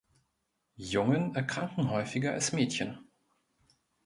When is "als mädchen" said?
2.33-2.97